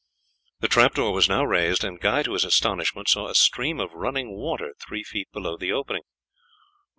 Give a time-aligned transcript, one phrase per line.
[0.61, 3.93] The trap door was now raised, and Guy to his astonishment saw a stream of
[3.93, 6.01] running water three feet below the opening.